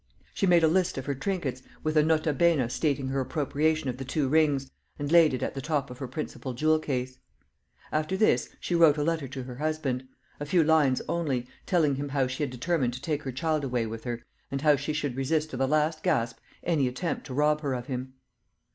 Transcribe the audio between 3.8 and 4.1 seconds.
of the